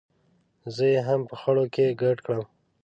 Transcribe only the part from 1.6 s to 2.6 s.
کې ګډ کړم.